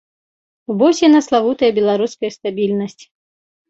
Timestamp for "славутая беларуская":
1.27-2.35